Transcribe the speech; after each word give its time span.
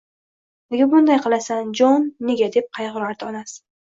—Nega 0.75 0.87
bunday 0.93 1.19
qilasan, 1.25 1.69
Jon, 1.79 2.07
nega?— 2.29 2.49
deb 2.57 2.71
qayg‘urardi 2.79 3.29
onasi. 3.31 3.55